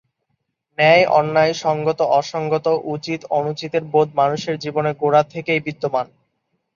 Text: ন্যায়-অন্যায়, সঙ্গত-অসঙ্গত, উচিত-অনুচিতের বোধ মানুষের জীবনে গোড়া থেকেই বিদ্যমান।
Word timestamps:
ন্যায়-অন্যায়, 0.77 1.53
সঙ্গত-অসঙ্গত, 1.63 2.65
উচিত-অনুচিতের 2.93 3.83
বোধ 3.93 4.07
মানুষের 4.15 4.55
জীবনে 4.63 4.91
গোড়া 5.01 5.21
থেকেই 5.33 5.59
বিদ্যমান। 5.59 6.07